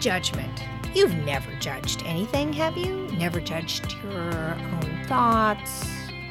[0.00, 0.64] Judgment.
[0.94, 3.06] You've never judged anything, have you?
[3.18, 5.86] Never judged your own thoughts,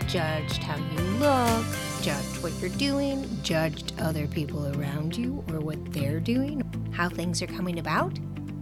[0.08, 1.66] judged how you look,
[2.02, 7.44] judged what you're doing, judged other people around you or what they're doing, how things
[7.44, 8.18] are coming about?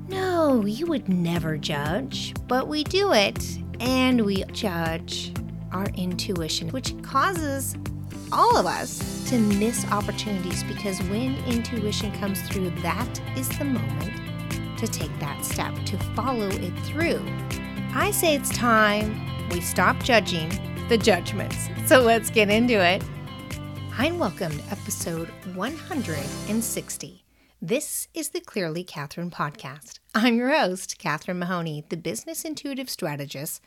[0.09, 5.31] No, you would never judge, but we do it, and we judge
[5.71, 7.77] our intuition, which causes
[8.34, 14.27] all of us to miss opportunities because when intuition comes through, that is the moment
[14.77, 17.20] to take that step, to follow it through.
[17.95, 20.49] I say it's time we stop judging
[20.88, 21.68] the judgments.
[21.88, 23.04] So let's get into it.
[23.91, 27.23] Hi, and welcome to episode 160.
[27.59, 29.98] This is the Clearly Catherine podcast.
[30.13, 33.62] I'm your host, Catherine Mahoney, the business intuitive strategist,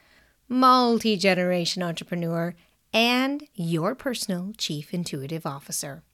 [0.48, 2.54] multi generation entrepreneur,
[2.92, 6.04] and your personal chief intuitive officer.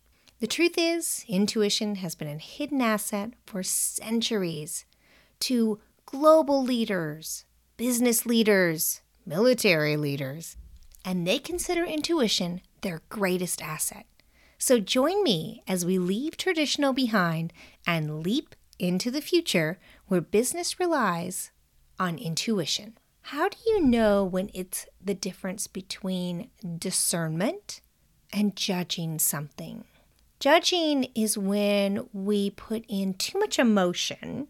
[0.40, 4.84] The truth is, intuition has been a hidden asset for centuries
[5.40, 7.44] to global leaders,
[7.76, 10.56] business leaders, military leaders,
[11.04, 14.06] and they consider intuition their greatest asset.
[14.58, 17.52] So join me as we leave traditional behind
[17.86, 21.50] and leap into the future where business relies
[21.98, 22.96] on intuition.
[23.22, 27.80] How do you know when it's the difference between discernment
[28.32, 29.84] and judging something?
[30.38, 34.48] Judging is when we put in too much emotion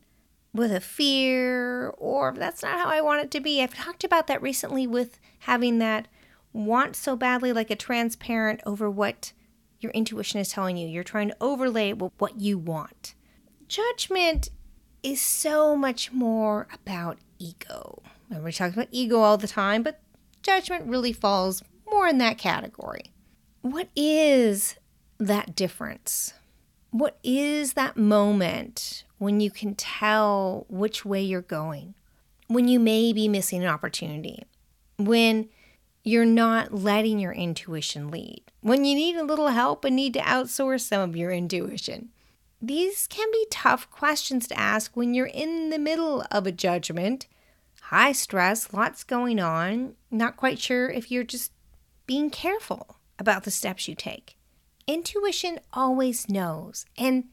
[0.57, 3.63] with a fear, or that's not how I want it to be.
[3.63, 6.09] I've talked about that recently with having that
[6.53, 9.33] want so badly, like a transparent over what
[9.81, 10.89] your intuition is telling you.
[10.89, 13.15] You're trying to overlay it with what you want.
[13.69, 14.51] Judgment
[15.03, 18.03] is so much more about ego.
[18.31, 20.01] Everybody talks about ego all the time, but
[20.43, 23.13] judgment really falls more in that category.
[23.61, 24.77] What is
[25.19, 26.35] that difference?
[26.91, 31.95] What is that moment when you can tell which way you're going?
[32.49, 34.45] When you may be missing an opportunity?
[34.99, 35.49] When
[36.05, 38.43] you're not letting your intuition lead?
[38.61, 42.11] When you need a little help and need to outsource some of your intuition?
[42.63, 47.27] These can be tough questions to ask when you're in the middle of a judgment,
[47.83, 51.53] high stress, lots going on, not quite sure if you're just
[52.07, 54.37] being careful about the steps you take.
[54.87, 57.25] Intuition always knows and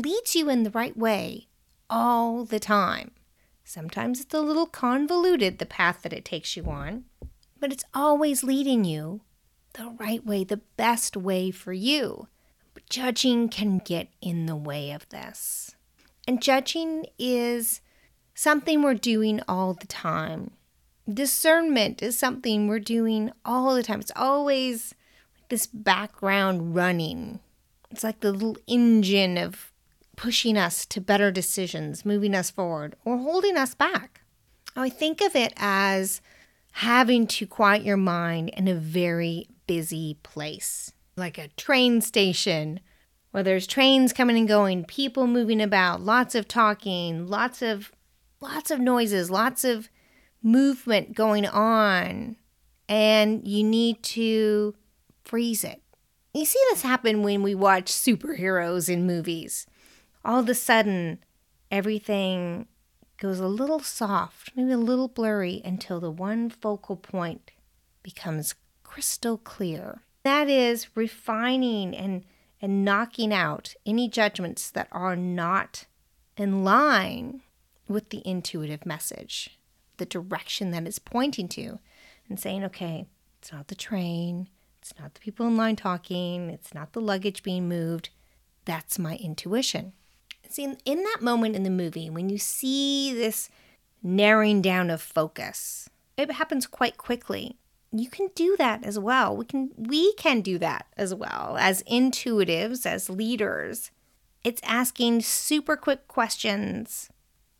[0.00, 1.48] leads you in the right way
[1.90, 3.12] all the time.
[3.64, 7.04] Sometimes it's a little convoluted, the path that it takes you on,
[7.60, 9.20] but it's always leading you
[9.74, 12.28] the right way, the best way for you.
[12.74, 15.74] But judging can get in the way of this.
[16.26, 17.80] And judging is
[18.34, 20.52] something we're doing all the time.
[21.12, 24.00] Discernment is something we're doing all the time.
[24.00, 24.94] It's always
[25.48, 27.40] this background running.
[27.90, 29.72] It's like the little engine of
[30.18, 34.22] pushing us to better decisions, moving us forward, or holding us back.
[34.74, 36.20] I think of it as
[36.72, 42.80] having to quiet your mind in a very busy place, like a train station
[43.30, 47.92] where there's trains coming and going, people moving about, lots of talking, lots of
[48.40, 49.88] lots of noises, lots of
[50.42, 52.34] movement going on,
[52.88, 54.74] and you need to
[55.24, 55.80] freeze it.
[56.34, 59.64] You see this happen when we watch superheroes in movies.
[60.28, 61.20] All of a sudden,
[61.70, 62.68] everything
[63.16, 67.50] goes a little soft, maybe a little blurry, until the one focal point
[68.02, 70.02] becomes crystal clear.
[70.24, 72.26] That is refining and,
[72.60, 75.86] and knocking out any judgments that are not
[76.36, 77.40] in line
[77.88, 79.58] with the intuitive message,
[79.96, 81.78] the direction that it's pointing to,
[82.28, 83.06] and saying, okay,
[83.38, 87.42] it's not the train, it's not the people in line talking, it's not the luggage
[87.42, 88.10] being moved.
[88.66, 89.94] That's my intuition.
[90.50, 93.50] See, in that moment in the movie, when you see this
[94.02, 97.56] narrowing down of focus, it happens quite quickly.
[97.92, 99.36] You can do that as well.
[99.36, 103.90] We can we can do that as well as intuitives, as leaders.
[104.44, 107.10] It's asking super quick questions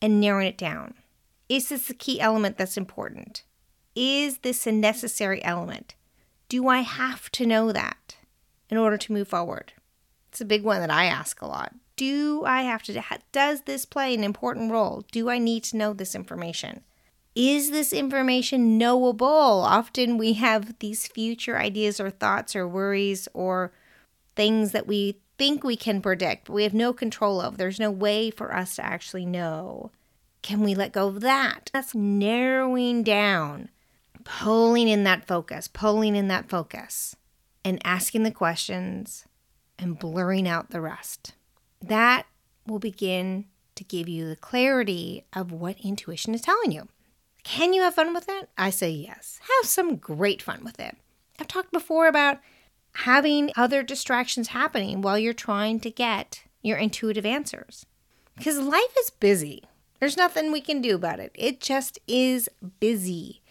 [0.00, 0.94] and narrowing it down.
[1.48, 3.44] Is this the key element that's important?
[3.94, 5.94] Is this a necessary element?
[6.48, 8.16] Do I have to know that
[8.70, 9.72] in order to move forward?
[10.28, 11.74] It's a big one that I ask a lot.
[11.98, 13.02] Do I have to,
[13.32, 15.04] does this play an important role?
[15.10, 16.84] Do I need to know this information?
[17.34, 19.26] Is this information knowable?
[19.26, 23.72] Often we have these future ideas or thoughts or worries or
[24.36, 27.58] things that we think we can predict, but we have no control of.
[27.58, 29.90] There's no way for us to actually know.
[30.40, 31.68] Can we let go of that?
[31.72, 33.70] That's narrowing down,
[34.22, 37.16] pulling in that focus, pulling in that focus,
[37.64, 39.24] and asking the questions
[39.80, 41.34] and blurring out the rest
[41.80, 42.26] that
[42.66, 46.88] will begin to give you the clarity of what intuition is telling you.
[47.44, 48.50] Can you have fun with it?
[48.58, 49.40] I say yes.
[49.42, 50.96] Have some great fun with it.
[51.38, 52.38] I've talked before about
[52.92, 57.86] having other distractions happening while you're trying to get your intuitive answers.
[58.36, 59.64] Because life is busy.
[60.00, 61.32] There's nothing we can do about it.
[61.34, 62.48] It just is
[62.80, 63.42] busy.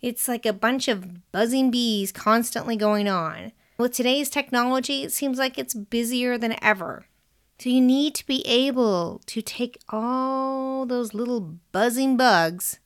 [0.00, 3.52] It's like a bunch of buzzing bees constantly going on.
[3.78, 7.06] With today's technology, it seems like it's busier than ever.
[7.58, 11.40] So you need to be able to take all those little
[11.72, 12.78] buzzing bugs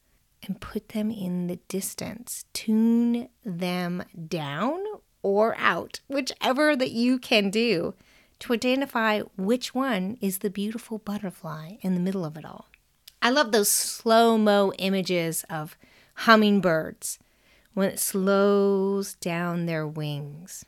[0.47, 2.45] and put them in the distance.
[2.53, 4.81] Tune them down
[5.23, 7.95] or out, whichever that you can do
[8.39, 12.69] to identify which one is the beautiful butterfly in the middle of it all.
[13.21, 15.77] I love those slow mo images of
[16.15, 17.19] hummingbirds
[17.75, 20.65] when it slows down their wings.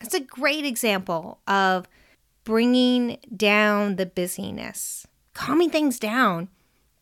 [0.00, 1.86] That's a great example of
[2.44, 6.48] bringing down the busyness, calming things down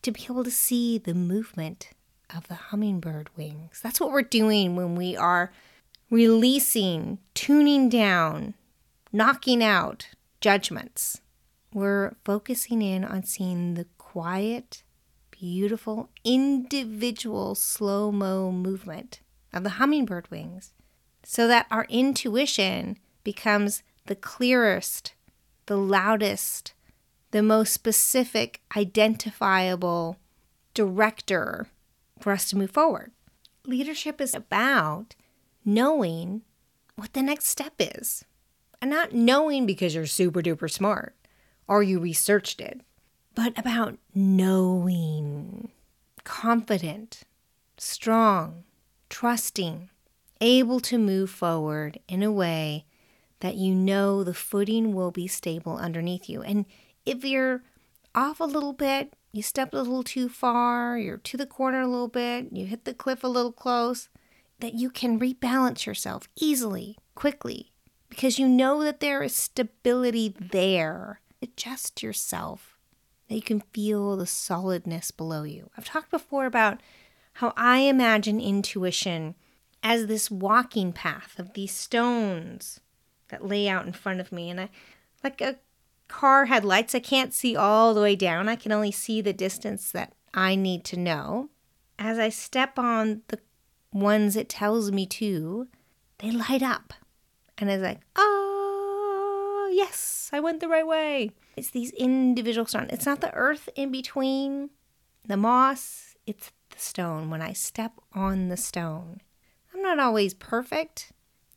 [0.02, 1.90] to be able to see the movement
[2.34, 3.81] of the hummingbird wings.
[3.82, 5.52] That's what we're doing when we are
[6.10, 8.54] releasing, tuning down,
[9.12, 10.08] knocking out
[10.40, 11.20] judgments.
[11.72, 14.82] We're focusing in on seeing the quiet,
[15.31, 19.20] beautiful, individual slow mo movement
[19.52, 20.72] of the hummingbird wings
[21.22, 25.14] so that our intuition becomes the clearest,
[25.70, 26.72] the loudest,
[27.31, 30.17] the most specific, identifiable
[30.75, 31.69] director
[32.19, 33.12] for us to move forward.
[33.64, 35.14] Leadership is about
[35.64, 36.43] knowing
[36.96, 38.25] what the next step is
[38.82, 41.14] and not knowing because you're super duper smart
[41.69, 42.81] or you researched it,
[43.37, 45.70] but about knowing,
[46.25, 47.23] confident,
[47.78, 48.64] strong,
[49.08, 49.88] trusting,
[50.40, 52.87] able to move forward in a way
[53.40, 56.42] that you know the footing will be stable underneath you.
[56.42, 56.66] And
[57.04, 57.62] if you're
[58.14, 61.87] off a little bit, you stepped a little too far, you're to the corner a
[61.87, 64.08] little bit, you hit the cliff a little close,
[64.58, 67.72] that you can rebalance yourself easily, quickly,
[68.08, 71.20] because you know that there is stability there.
[71.40, 72.76] Adjust yourself,
[73.28, 75.70] that you can feel the solidness below you.
[75.78, 76.81] I've talked before about
[77.34, 79.37] how I imagine intuition
[79.82, 82.81] as this walking path of these stones
[83.31, 84.50] that lay out in front of me.
[84.50, 84.69] And I,
[85.25, 85.56] like a
[86.09, 88.49] car headlights, I can't see all the way down.
[88.49, 91.50] I can only see the distance that I need to know.
[91.99, 93.38] As I step on the
[93.93, 95.69] ones it tells me to,
[96.19, 96.93] they light up.
[97.59, 101.33] And it's like, oh, yes, I went the right way.
[101.56, 102.91] It's these individual stones.
[102.91, 104.71] It's not the earth in between
[105.26, 107.31] the moss, it's the stone.
[107.31, 109.21] When I step on the stone,
[109.75, 111.12] I'm not always perfect.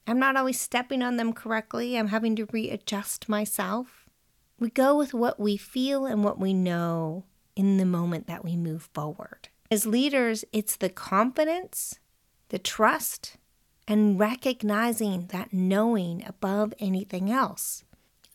[0.05, 1.97] I'm not always stepping on them correctly.
[1.97, 4.09] I'm having to readjust myself.
[4.59, 8.55] We go with what we feel and what we know in the moment that we
[8.55, 9.49] move forward.
[9.71, 11.99] As leaders, it's the confidence
[12.53, 13.37] the trust,
[13.87, 17.83] and recognizing that knowing above anything else.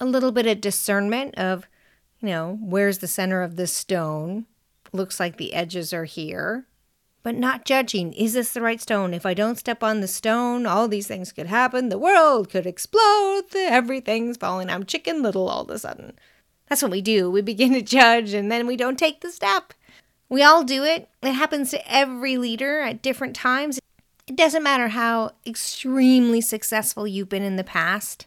[0.00, 1.68] A little bit of discernment of,
[2.20, 4.46] you know, where's the center of this stone?
[4.92, 6.66] Looks like the edges are here.
[7.22, 8.12] But not judging.
[8.12, 9.12] Is this the right stone?
[9.12, 11.88] If I don't step on the stone, all these things could happen.
[11.88, 13.44] The world could explode.
[13.54, 14.70] Everything's falling.
[14.70, 16.18] I'm chicken little all of a sudden.
[16.68, 17.30] That's what we do.
[17.30, 19.74] We begin to judge and then we don't take the step.
[20.28, 21.08] We all do it.
[21.22, 23.80] It happens to every leader at different times.
[24.26, 28.26] It doesn't matter how extremely successful you've been in the past.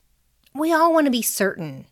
[0.53, 1.86] We all want to be certain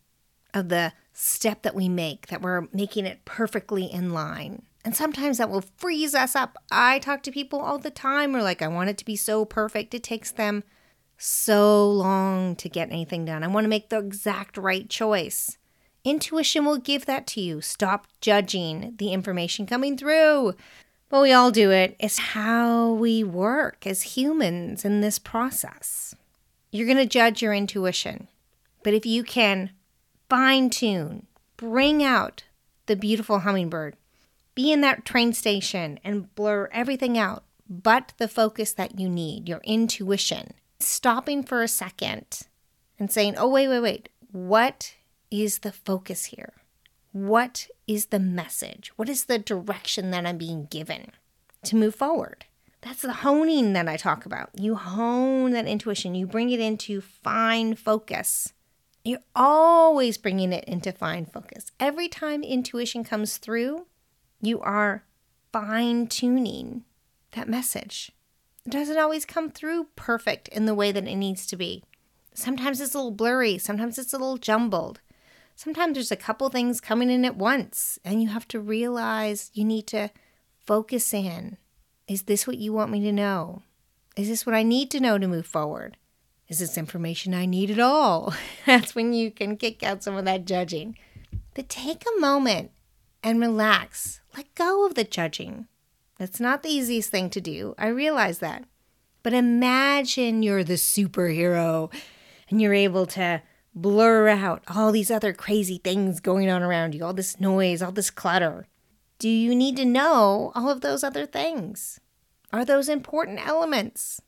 [0.53, 4.63] of the step that we make, that we're making it perfectly in line.
[4.85, 6.57] And sometimes that will freeze us up.
[6.71, 9.15] I talk to people all the time who are like, I want it to be
[9.15, 9.93] so perfect.
[9.93, 10.63] It takes them
[11.17, 13.43] so long to get anything done.
[13.43, 15.57] I want to make the exact right choice.
[16.05, 17.59] Intuition will give that to you.
[17.59, 20.53] Stop judging the information coming through.
[21.09, 21.95] But we all do it.
[21.99, 26.15] It's how we work as humans in this process.
[26.71, 28.27] You're going to judge your intuition.
[28.83, 29.71] But if you can
[30.29, 31.25] fine tune,
[31.57, 32.43] bring out
[32.85, 33.95] the beautiful hummingbird,
[34.59, 39.47] be in that train station and blur everything out but the focus that you need,
[39.47, 40.51] your intuition.
[40.81, 42.41] Stopping for a second
[42.99, 44.09] and saying, oh, wait, wait, wait.
[44.33, 44.95] What
[45.31, 46.55] is the focus here?
[47.13, 48.91] What is the message?
[48.97, 51.11] What is the direction that I'm being given
[51.63, 52.43] to move forward?
[52.81, 54.49] That's the honing that I talk about.
[54.59, 58.51] You hone that intuition, you bring it into fine focus.
[59.05, 61.71] You're always bringing it into fine focus.
[61.79, 63.85] Every time intuition comes through,
[64.41, 65.03] you are
[65.51, 66.83] fine tuning
[67.31, 68.11] that message.
[68.65, 71.83] It doesn't always come through perfect in the way that it needs to be.
[72.33, 75.01] Sometimes it's a little blurry, sometimes it's a little jumbled.
[75.55, 79.65] Sometimes there's a couple things coming in at once, and you have to realize you
[79.65, 80.09] need to
[80.65, 81.57] focus in.
[82.07, 83.63] Is this what you want me to know?
[84.15, 85.97] Is this what I need to know to move forward?
[86.47, 88.33] Is this information I need at all?
[88.65, 90.97] That's when you can kick out some of that judging.
[91.53, 92.71] But take a moment
[93.21, 94.18] and relax.
[94.35, 95.67] Let go of the judging.
[96.17, 97.75] That's not the easiest thing to do.
[97.77, 98.65] I realize that.
[99.23, 101.91] But imagine you're the superhero
[102.49, 103.41] and you're able to
[103.75, 107.91] blur out all these other crazy things going on around you, all this noise, all
[107.91, 108.67] this clutter.
[109.17, 111.99] Do you need to know all of those other things?
[112.51, 114.21] Are those important elements?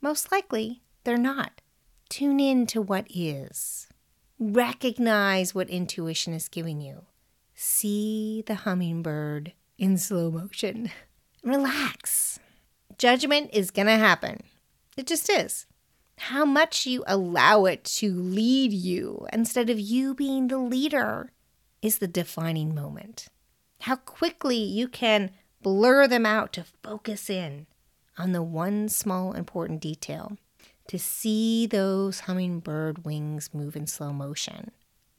[0.00, 1.60] Most likely, they're not.
[2.08, 3.88] Tune in to what is.
[4.38, 7.06] Recognize what intuition is giving you.
[7.56, 10.90] See the hummingbird in slow motion.
[11.42, 12.38] Relax.
[12.98, 14.42] Judgment is going to happen.
[14.96, 15.66] It just is
[16.18, 21.32] how much you allow it to lead you instead of you being the leader
[21.82, 23.28] is the defining moment.
[23.80, 25.30] How quickly you can
[25.62, 27.66] blur them out to focus in
[28.18, 30.38] on the one small important detail,
[30.88, 34.70] to see those hummingbird wings move in slow motion.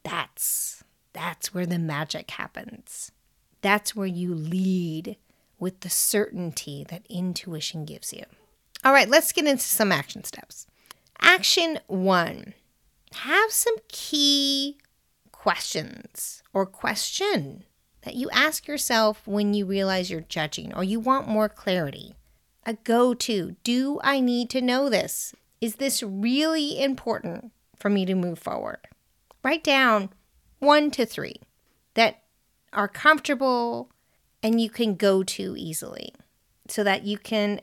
[0.02, 3.12] That's that's where the magic happens.
[3.60, 5.16] That's where you lead
[5.58, 8.24] with the certainty that intuition gives you.
[8.84, 10.66] All right, let's get into some action steps.
[11.20, 12.54] Action one
[13.12, 14.78] have some key
[15.32, 17.64] questions or question
[18.02, 22.14] that you ask yourself when you realize you're judging or you want more clarity.
[22.64, 25.34] A go to Do I need to know this?
[25.60, 28.78] Is this really important for me to move forward?
[29.42, 30.10] Write down
[30.58, 31.36] one to three
[31.94, 32.22] that
[32.72, 33.90] are comfortable
[34.42, 36.14] and you can go to easily
[36.68, 37.60] so that you can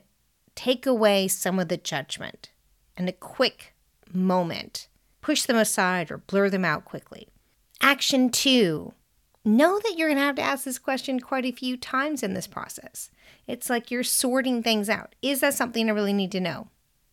[0.54, 2.50] take away some of the judgment
[2.96, 3.74] and a quick
[4.12, 4.88] moment.
[5.20, 7.28] Push them aside or blur them out quickly.
[7.80, 8.94] Action two
[9.44, 12.34] know that you're going to have to ask this question quite a few times in
[12.34, 13.10] this process.
[13.46, 15.14] It's like you're sorting things out.
[15.22, 16.68] Is that something I really need to know?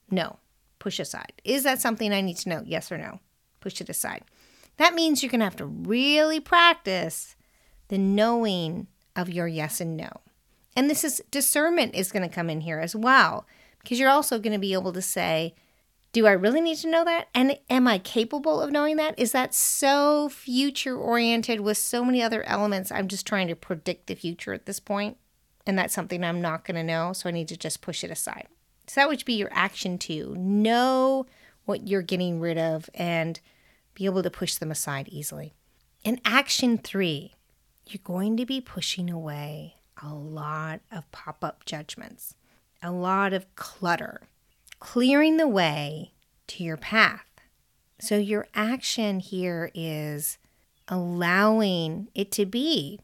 [0.09, 0.37] No.
[0.79, 1.33] Push aside.
[1.43, 2.63] Is that something I need to know?
[2.65, 3.19] Yes or no?
[3.61, 4.23] Push it aside.
[4.77, 7.35] That means you're going to have to really practice
[7.89, 10.09] the knowing of your yes and no.
[10.75, 13.45] And this is discernment is going to come in here as well,
[13.79, 15.53] because you're also going to be able to say,
[16.11, 17.27] do I really need to know that?
[17.33, 19.17] And am I capable of knowing that?
[19.17, 22.91] Is that so future oriented with so many other elements?
[22.91, 25.17] I'm just trying to predict the future at this point,
[25.65, 28.11] and that's something I'm not going to know, so I need to just push it
[28.11, 28.47] aside.
[28.87, 30.35] So that would be your action two.
[30.37, 31.25] Know
[31.65, 33.39] what you're getting rid of and
[33.93, 35.53] be able to push them aside easily.
[36.03, 37.33] In action three,
[37.85, 42.35] you're going to be pushing away a lot of pop up judgments,
[42.81, 44.21] a lot of clutter
[44.83, 46.11] clearing the way
[46.45, 47.25] to your path.
[48.01, 50.37] So, your action here is
[50.89, 52.99] allowing it to be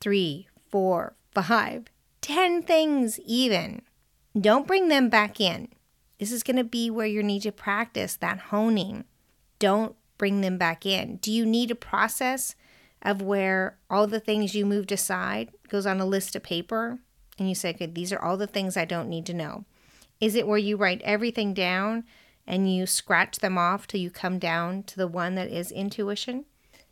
[0.00, 1.84] three, four, five,
[2.20, 3.82] ten things, even.
[4.38, 5.68] Don't bring them back in.
[6.18, 9.04] This is going to be where you need to practice that honing.
[9.60, 11.16] Don't bring them back in.
[11.16, 12.54] Do you need a process
[13.00, 16.98] of where all the things you moved aside goes on a list of paper
[17.38, 19.64] and you say, okay, these are all the things I don't need to know?
[20.20, 22.04] Is it where you write everything down
[22.46, 26.44] and you scratch them off till you come down to the one that is intuition?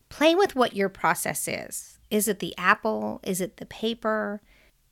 [0.08, 1.98] Play with what your process is.
[2.10, 3.20] Is it the apple?
[3.22, 4.40] Is it the paper?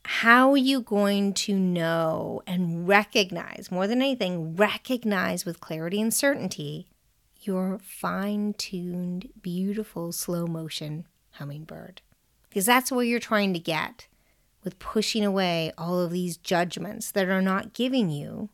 [0.05, 6.13] How are you going to know and recognize, more than anything, recognize with clarity and
[6.13, 6.87] certainty
[7.47, 12.03] your fine tuned, beautiful, slow motion hummingbird?
[12.49, 14.07] Because that's where you're trying to get
[14.65, 18.49] with pushing away all of these judgments that are not giving you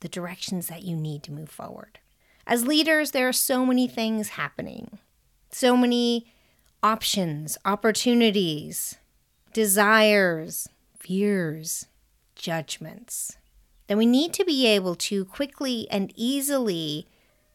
[0.00, 1.98] the directions that you need to move forward.
[2.46, 4.98] As leaders, there are so many things happening,
[5.50, 6.32] so many
[6.82, 8.96] options, opportunities,
[9.52, 11.86] desires, fears,
[12.36, 13.38] judgments.
[13.88, 17.08] Then we need to be able to quickly and easily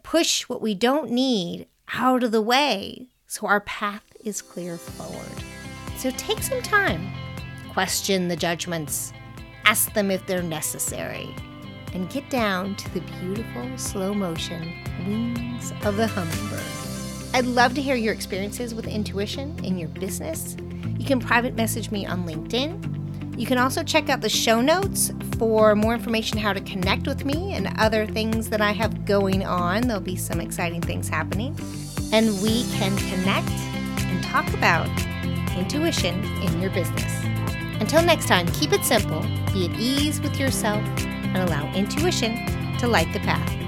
[0.03, 5.43] push what we don't need out of the way so our path is clear forward.
[5.98, 7.12] So take some time
[7.72, 9.13] question the judgments,
[9.63, 11.34] ask them if they're necessary,
[11.93, 14.74] and get down to the beautiful slow motion
[15.08, 17.34] wings of the hummingbird.
[17.34, 20.58] I'd love to hear your experiences with intuition in your business.
[20.98, 23.00] You can private message me on LinkedIn.
[23.41, 27.25] You can also check out the show notes for more information how to connect with
[27.25, 29.81] me and other things that I have going on.
[29.88, 31.57] There'll be some exciting things happening.
[32.13, 34.88] And we can connect and talk about
[35.57, 37.12] intuition in your business.
[37.79, 39.21] Until next time, keep it simple,
[39.51, 42.45] be at ease with yourself, and allow intuition
[42.77, 43.60] to light the path.